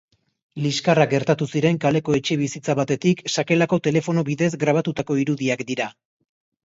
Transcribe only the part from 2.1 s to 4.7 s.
etxebizitza batetik sakelako telefono bidez